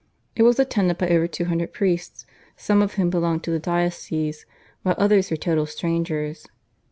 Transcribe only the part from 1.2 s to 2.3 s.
two hundred priests,